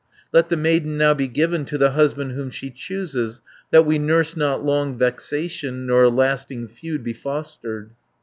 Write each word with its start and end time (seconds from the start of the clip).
Let 0.33 0.49
the 0.49 0.57
maiden 0.57 0.97
now 0.97 1.13
be 1.13 1.27
given 1.27 1.63
To 1.65 1.77
the 1.77 1.91
husband 1.91 2.31
whom 2.31 2.49
she 2.49 2.71
chooses, 2.71 3.39
That 3.69 3.85
we 3.85 3.99
nurse 3.99 4.35
not 4.35 4.65
long 4.65 4.97
vexation, 4.97 5.85
Nor 5.85 6.05
a 6.05 6.09
lasting 6.09 6.69
feud 6.69 7.03
be 7.03 7.13
fostered." 7.13 7.91